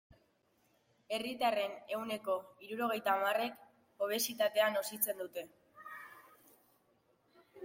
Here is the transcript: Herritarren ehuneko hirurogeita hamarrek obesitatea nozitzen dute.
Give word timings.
Herritarren 1.17 1.75
ehuneko 1.97 2.37
hirurogeita 2.69 3.13
hamarrek 3.17 3.61
obesitatea 4.07 4.71
nozitzen 4.79 5.23
dute. 5.25 5.45